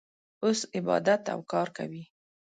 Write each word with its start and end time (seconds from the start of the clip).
اوس 0.43 0.59
عبادت 0.77 1.23
او 1.33 1.39
کار 1.51 1.67
کوي. 1.77 2.03